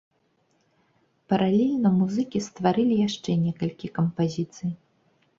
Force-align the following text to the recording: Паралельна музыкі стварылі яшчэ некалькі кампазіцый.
Паралельна 1.33 1.89
музыкі 1.97 2.41
стварылі 2.45 2.97
яшчэ 3.07 3.35
некалькі 3.45 3.91
кампазіцый. 3.99 4.71